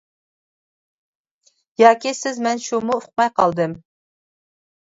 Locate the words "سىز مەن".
2.21-2.65